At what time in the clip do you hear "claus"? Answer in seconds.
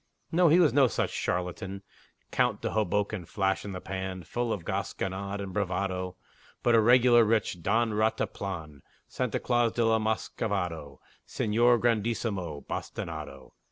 9.39-9.73